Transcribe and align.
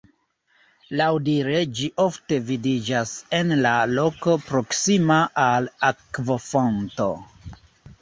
Laŭdire 1.01 1.59
ĝi 1.81 1.89
ofte 2.05 2.39
vidiĝas 2.47 3.13
en 3.41 3.55
la 3.67 3.75
loko 3.93 4.37
proksima 4.49 5.23
al 5.47 5.73
akvofonto. 5.95 7.13